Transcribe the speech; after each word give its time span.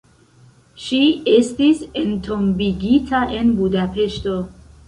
Ŝi 0.85 1.01
estis 1.33 1.83
entombigita 2.03 3.23
en 3.43 3.55
Budapeŝto. 3.63 4.39